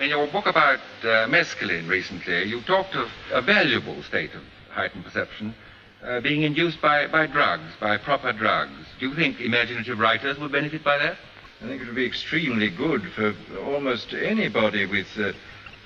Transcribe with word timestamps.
In 0.00 0.08
your 0.08 0.26
book 0.28 0.46
about 0.46 0.78
uh, 1.02 1.28
mescaline 1.28 1.86
recently, 1.86 2.44
you 2.44 2.62
talked 2.62 2.94
of 2.94 3.10
a 3.32 3.42
valuable 3.42 4.02
state 4.02 4.32
of 4.34 4.40
heightened 4.70 5.04
perception 5.04 5.54
uh, 6.02 6.20
being 6.20 6.40
induced 6.40 6.80
by, 6.80 7.06
by 7.06 7.26
drugs, 7.26 7.74
by 7.78 7.98
proper 7.98 8.32
drugs. 8.32 8.86
Do 8.98 9.10
you 9.10 9.14
think 9.14 9.42
imaginative 9.42 9.98
writers 9.98 10.38
would 10.38 10.52
benefit 10.52 10.82
by 10.82 10.96
that? 10.96 11.18
I 11.60 11.66
think 11.66 11.82
it 11.82 11.86
would 11.86 11.96
be 11.96 12.06
extremely 12.06 12.70
good 12.70 13.12
for 13.12 13.34
almost 13.62 14.14
anybody 14.14 14.86
with 14.86 15.06
uh, 15.18 15.32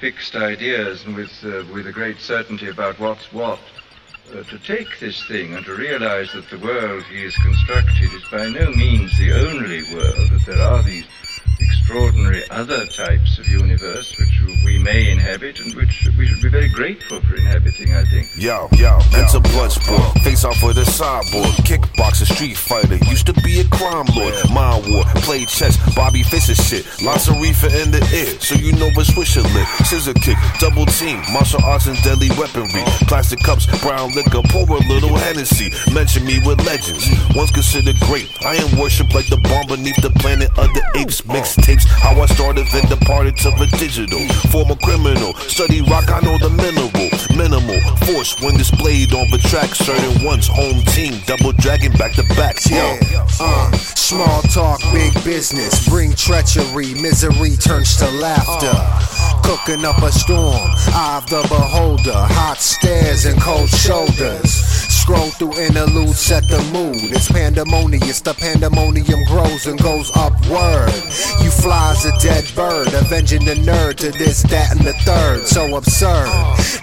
fixed 0.01 0.37
ideas 0.37 1.05
and 1.05 1.17
with, 1.17 1.33
uh, 1.43 1.65
with 1.75 1.89
a 1.89 1.93
great 1.93 2.21
certainty 2.21 2.69
about 2.69 3.01
what's 3.01 3.33
what 3.33 3.59
uh, 4.33 4.45
to 4.45 4.59
take 4.61 5.01
this 5.01 5.27
thing 5.27 5.55
and 5.55 5.65
to 5.67 5.75
realize 5.75 6.33
that 6.35 6.49
the 6.51 6.59
world 6.61 7.03
he 7.11 7.25
has 7.25 7.35
constructed 7.39 8.13
is 8.13 8.23
by 8.31 8.49
no 8.49 8.71
means 8.71 9.19
the 9.19 9.33
only 9.33 9.83
world, 9.93 10.31
that 10.31 10.45
there 10.47 10.63
are 10.63 10.85
these 10.85 11.05
extraordinary 11.85 12.49
other 12.49 12.87
types 12.87 13.39
of 13.39 13.47
universe 13.47 14.17
which 14.19 14.41
we 14.65 14.79
may 14.79 15.11
inhabit 15.11 15.61
and 15.61 15.75
which 15.75 16.09
we 16.17 16.27
should 16.27 16.41
be 16.41 16.49
very 16.49 16.69
grateful 16.69 17.21
for 17.21 17.35
inhabiting, 17.37 17.95
I 17.95 18.05
think. 18.05 18.29
Yo, 18.37 18.69
yo, 18.73 18.99
enter 19.13 19.39
blood 19.41 19.71
sport. 19.71 20.19
Face 20.25 20.45
off 20.45 20.63
with 20.63 20.79
a 20.79 20.89
cyborg. 20.89 21.53
Kickboxer, 21.69 22.25
street 22.25 22.57
fighter. 22.57 22.97
Used 23.05 23.27
to 23.27 23.35
be 23.45 23.61
a 23.61 23.65
crime 23.65 24.07
lord. 24.17 24.35
Mind 24.51 24.89
war, 24.89 25.05
play 25.29 25.45
chess, 25.45 25.77
Bobby 25.95 26.23
Fischer 26.23 26.55
shit. 26.55 26.87
Lots 27.03 27.29
of 27.29 27.37
reefer 27.41 27.69
in 27.69 27.91
the 27.91 28.01
air, 28.17 28.33
so 28.41 28.55
you 28.55 28.73
know 28.73 28.89
what 28.97 29.07
Swisher 29.07 29.45
lit. 29.53 29.69
Scissor 29.85 30.15
kick, 30.15 30.39
double 30.61 30.87
team, 30.87 31.21
martial 31.33 31.63
arts 31.65 31.87
and 31.87 32.01
deadly 32.03 32.31
weaponry. 32.39 32.85
Plastic 33.09 33.41
cups, 33.41 33.67
brown 33.83 34.11
liquor, 34.15 34.41
pour 34.49 34.65
a 34.65 34.81
little 34.89 35.17
Hennessy. 35.17 35.69
Mention 35.93 36.25
me 36.25 36.41
with 36.47 36.65
legends. 36.65 37.05
Once 37.37 37.51
considered 37.51 37.97
great. 38.09 38.33
I 38.45 38.57
am 38.57 38.79
worshipped 38.79 39.15
like 39.15 39.29
the 39.29 39.37
bomb 39.37 39.67
beneath 39.67 40.01
the 40.01 40.11
planet 40.21 40.49
of 40.57 40.73
the 40.73 40.83
apes. 40.97 41.21
Oh. 41.29 41.35
How 41.83 42.21
I 42.21 42.27
started, 42.27 42.67
then 42.69 42.87
departed 42.89 43.37
to 43.39 43.51
the 43.51 43.67
digital. 43.79 44.21
Former 44.51 44.77
criminal, 44.77 45.35
study 45.51 45.81
rock, 45.83 46.11
I 46.11 46.21
know 46.21 46.39
the 46.39 46.51
mineral. 46.51 46.93
Minimal 47.35 47.81
force 48.07 48.41
when 48.41 48.57
displayed 48.57 49.13
on 49.13 49.29
the 49.31 49.39
track. 49.39 49.75
Certain 49.75 50.25
ones, 50.25 50.47
home 50.47 50.83
team, 50.95 51.21
double 51.27 51.53
dragon 51.53 51.93
back 51.93 52.13
to 52.13 52.23
back. 52.37 52.57
Yeah, 52.71 52.99
uh, 53.41 53.73
small 53.73 54.43
talk, 54.43 54.81
big 54.93 55.13
business. 55.25 55.89
Bring 55.89 56.13
treachery, 56.15 56.95
misery 56.95 57.57
turns 57.57 57.97
to 57.99 58.11
laughter. 58.23 58.75
Cooking 59.43 59.85
up 59.85 59.99
a 59.99 60.13
storm, 60.13 60.71
eye 60.95 61.21
of 61.23 61.29
the 61.29 61.43
beholder. 61.49 62.13
Hot 62.15 62.59
stares 62.59 63.25
and 63.25 63.41
cold 63.41 63.69
shoulders. 63.69 64.84
Scroll 65.05 65.29
through 65.33 65.61
interludes, 65.61 66.19
set 66.19 66.49
the 66.49 66.57
mood. 66.73 67.13
It's 67.13 67.31
pandemonious, 67.31 68.23
the 68.23 68.33
pandemonium 68.33 69.23
grows 69.29 69.67
and 69.67 69.79
goes 69.79 70.11
upward. 70.17 70.89
You 71.45 71.51
fly 71.51 71.93
as 71.93 72.07
a 72.07 72.19
dead 72.25 72.51
bird, 72.57 72.89
avenging 72.89 73.45
the 73.45 73.53
nerd 73.53 73.97
to 73.97 74.13
this, 74.13 74.43
that, 74.45 74.73
and 74.73 74.81
the 74.81 74.95
third. 75.05 75.45
So 75.45 75.77
absurd, 75.77 76.33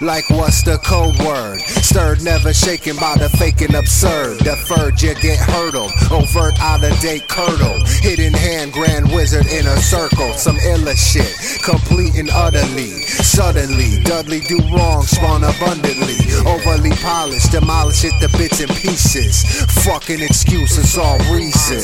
like 0.00 0.30
what's 0.30 0.62
the 0.62 0.78
code 0.86 1.18
word? 1.18 1.58
Stirred, 1.82 2.22
never 2.22 2.52
shaken 2.54 2.94
by 2.94 3.16
the 3.18 3.28
faking 3.28 3.74
absurd. 3.74 4.38
Deferred, 4.38 5.02
you 5.02 5.16
get 5.16 5.40
hurdled. 5.40 5.90
Overt, 6.12 6.54
out 6.62 6.84
of 6.84 6.94
date 7.00 7.26
curdle. 7.26 7.82
Hidden 8.06 8.34
hand, 8.34 8.72
grand 8.72 9.10
wizard 9.10 9.46
in 9.50 9.66
a 9.66 9.76
circle. 9.78 10.32
Some 10.34 10.58
illa 10.58 10.94
shit, 10.94 11.34
complete 11.64 12.14
and 12.14 12.30
utterly. 12.30 13.02
Suddenly, 13.02 14.04
Dudley 14.04 14.46
do 14.46 14.62
wrong, 14.70 15.02
spawn 15.02 15.42
abundantly. 15.42 16.22
Overly 16.46 16.94
polished, 17.02 17.50
demolish 17.50 18.04
it 18.20 18.28
to 18.28 18.38
bits 18.38 18.60
and 18.60 18.70
pieces. 18.70 19.42
Fucking 19.84 20.20
excuses, 20.20 20.98
all 20.98 21.18
reason. 21.32 21.78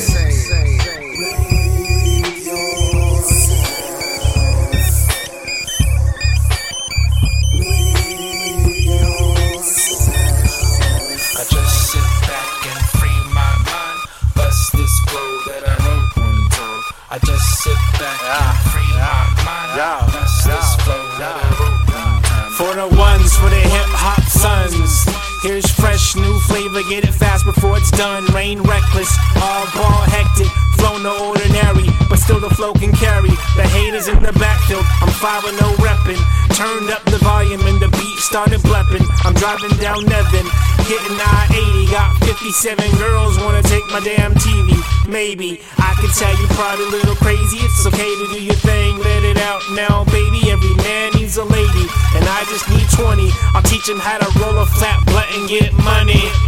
I 11.37 11.45
just 11.45 11.93
sit 11.93 12.09
back 12.27 12.67
and 12.67 12.83
free 12.97 13.21
my 13.33 13.55
mind. 13.67 13.99
Bust 14.35 14.73
this 14.73 14.95
flow 15.07 15.31
that 15.47 15.63
I 15.67 15.75
wrote 15.85 16.17
one 16.17 16.49
time. 16.51 16.83
I 17.11 17.19
just 17.25 17.63
sit 17.63 17.79
back 17.99 18.21
and 18.23 18.71
free 18.71 18.93
my 18.97 19.27
mind. 19.45 19.77
Bust 20.13 20.47
this 20.47 20.77
flow 20.85 21.05
that 21.19 21.35
I 21.37 21.49
wrote 21.59 21.85
one 21.95 22.23
time. 22.23 22.51
For 22.53 22.75
the 22.75 22.89
ones 22.97 23.37
for 23.37 23.49
the 23.49 23.61
hip 23.61 23.91
hop 23.95 24.23
sons. 24.25 25.28
Here's 25.41 25.71
fresh 25.71 26.17
new 26.17 26.39
flavor, 26.51 26.83
get 26.91 27.05
it 27.07 27.15
fast 27.15 27.45
before 27.45 27.79
it's 27.79 27.93
done. 27.93 28.27
Rain 28.35 28.61
reckless, 28.63 29.11
all 29.39 29.67
ball 29.71 30.03
hectic, 30.11 30.51
flow 30.75 30.99
no 30.99 31.31
ordinary, 31.31 31.87
but 32.11 32.19
still 32.19 32.41
the 32.41 32.51
flow 32.51 32.73
can 32.75 32.91
carry. 32.91 33.31
The 33.55 33.63
haters 33.71 34.09
in 34.09 34.19
the 34.19 34.33
backfield, 34.35 34.83
I'm 34.99 35.15
5 35.15 35.45
no 35.63 35.79
reppin'. 35.79 36.19
Turned 36.59 36.91
up 36.91 37.05
the 37.07 37.23
volume 37.23 37.63
and 37.71 37.79
the 37.79 37.87
beat 37.87 38.19
started 38.19 38.59
blepping. 38.67 39.07
I'm 39.23 39.35
driving 39.35 39.71
down 39.79 40.03
Nevin, 40.11 40.47
hitting 40.91 41.19
I 41.23 41.47
80. 41.55 41.87
Got 41.95 42.19
57 42.27 42.99
girls 42.99 43.39
wanna 43.39 43.63
take 43.63 43.87
my 43.95 44.01
damn 44.01 44.35
TV. 44.35 44.75
Maybe 45.07 45.63
I 45.79 45.95
can 46.03 46.11
tell 46.19 46.35
you 46.35 46.47
probably 46.59 46.85
a 46.87 46.91
little 46.99 47.15
crazy. 47.15 47.63
It's 47.63 47.87
okay 47.87 48.11
to 48.11 48.27
do 48.35 48.43
your 48.43 48.59
thing, 48.67 48.99
let 48.99 49.23
it 49.23 49.39
out 49.39 49.63
now, 49.79 50.03
baby. 50.11 50.51
Every 50.51 50.75
man 50.83 51.15
needs 51.15 51.39
a 51.39 51.45
lady, 51.45 51.87
and 52.19 52.27
I 52.27 52.43
just 52.51 52.69
need 52.69 52.91
20. 52.91 53.31
How 53.97 54.19
to 54.19 54.39
roll 54.39 54.59
a 54.59 54.67
flat 54.67 55.03
blunt 55.07 55.33
and 55.33 55.49
get 55.49 55.73
money. 55.73 56.48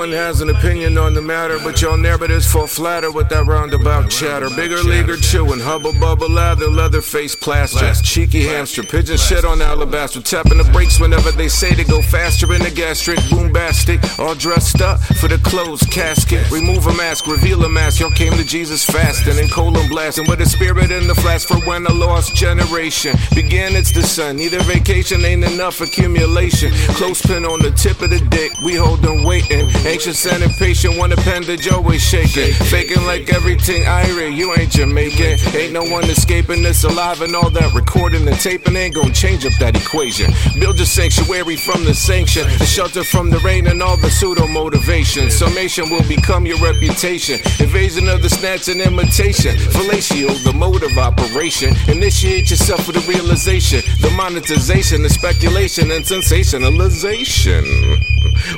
Everyone 0.00 0.16
has 0.16 0.40
an 0.40 0.48
opinion 0.48 0.96
on 0.96 1.12
the 1.12 1.20
matter, 1.20 1.58
but 1.58 1.82
your 1.82 1.98
narratives 1.98 2.50
fall 2.50 2.66
flatter 2.66 3.12
with 3.12 3.28
that 3.28 3.44
roundabout 3.44 4.08
chatter. 4.08 4.48
Bigger 4.48 4.82
leaguer 4.82 5.18
chewing, 5.18 5.60
hubba 5.60 5.92
bubba 5.92 6.26
lather, 6.26 6.68
leather 6.68 7.02
face 7.02 7.36
plaster. 7.36 7.92
Cheeky 8.02 8.46
hamster, 8.46 8.82
pigeon 8.82 9.18
shit 9.18 9.44
on 9.44 9.60
alabaster. 9.60 10.22
Tapping 10.22 10.56
the 10.56 10.64
brakes 10.72 10.98
whenever 10.98 11.30
they 11.32 11.48
say 11.48 11.74
to 11.74 11.84
go 11.84 12.00
faster 12.00 12.50
in 12.54 12.62
the 12.62 12.70
gastric. 12.70 13.18
Boombastic, 13.28 14.00
all 14.18 14.34
dressed 14.34 14.80
up 14.80 15.00
for 15.20 15.28
the 15.28 15.36
closed 15.44 15.90
casket. 15.90 16.50
Remove 16.50 16.86
a 16.86 16.94
mask, 16.94 17.26
reveal 17.26 17.62
a 17.64 17.68
mask. 17.68 18.00
Y'all 18.00 18.10
came 18.10 18.32
to 18.32 18.44
Jesus 18.44 18.82
fasting 18.82 19.38
and 19.38 19.52
colon 19.52 19.86
blasting 19.90 20.26
with 20.30 20.40
a 20.40 20.46
spirit 20.46 20.90
in 20.90 21.08
the 21.08 21.14
flask 21.16 21.46
for 21.46 21.58
when 21.68 21.84
a 21.84 21.92
lost 21.92 22.34
generation 22.34 23.14
began. 23.34 23.76
It's 23.76 23.92
the 23.92 24.02
sun. 24.02 24.40
A 24.40 24.48
vacation, 24.64 25.26
ain't 25.26 25.44
enough 25.44 25.82
accumulation. 25.82 26.72
Close 26.96 27.20
pin 27.20 27.44
on 27.44 27.60
the 27.60 27.70
tip 27.72 28.00
of 28.00 28.08
the 28.08 28.20
dick, 28.30 28.50
we 28.64 28.76
holding 28.76 29.24
waiting. 29.24 29.68
Anxious 29.90 30.24
and 30.24 30.44
impatient, 30.44 30.96
one 30.98 31.10
appendage 31.10 31.68
always 31.68 32.00
shaking. 32.00 32.52
Faking 32.70 33.04
like 33.06 33.28
everything 33.34 33.82
Irie, 33.82 34.36
you 34.36 34.54
ain't 34.54 34.70
Jamaican. 34.70 35.40
Ain't 35.52 35.72
no 35.72 35.82
one 35.82 36.04
escaping 36.04 36.62
this 36.62 36.84
alive 36.84 37.22
and 37.22 37.34
all 37.34 37.50
that 37.50 37.74
recording 37.74 38.28
and 38.28 38.38
taping 38.38 38.76
ain't 38.76 38.94
gonna 38.94 39.12
change 39.12 39.44
up 39.44 39.52
that 39.58 39.74
equation. 39.74 40.30
Build 40.60 40.78
a 40.78 40.86
sanctuary 40.86 41.56
from 41.56 41.84
the 41.84 41.92
sanction, 41.92 42.46
a 42.46 42.66
shelter 42.66 43.02
from 43.02 43.30
the 43.30 43.40
rain 43.40 43.66
and 43.66 43.82
all 43.82 43.96
the 43.96 44.10
pseudo 44.10 44.46
motivation. 44.46 45.28
Summation 45.28 45.90
will 45.90 46.06
become 46.06 46.46
your 46.46 46.58
reputation. 46.58 47.40
Invasion 47.58 48.08
of 48.08 48.22
the 48.22 48.30
snatch 48.30 48.68
and 48.68 48.80
imitation. 48.80 49.56
Fellatio, 49.56 50.28
the 50.44 50.52
mode 50.52 50.84
of 50.84 50.96
operation. 50.98 51.74
Initiate 51.88 52.48
yourself 52.48 52.86
with 52.86 52.94
the 52.94 53.12
realization, 53.12 53.80
the 54.00 54.10
monetization, 54.10 55.02
the 55.02 55.10
speculation 55.10 55.90
and 55.90 56.04
sensationalization. 56.04 57.64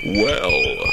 Well. 0.05 0.93